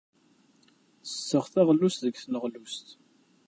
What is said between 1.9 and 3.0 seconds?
deg tneɣlust.